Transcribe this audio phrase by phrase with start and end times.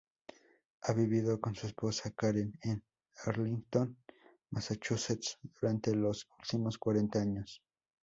[0.81, 2.83] Ha vivido con su esposa Karen en
[3.23, 3.97] Arlington,
[4.49, 7.61] Massachusetts, durante los últimos cuarenta años.